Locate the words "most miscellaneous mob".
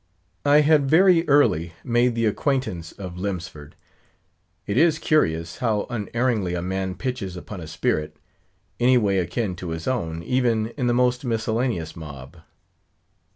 10.95-12.37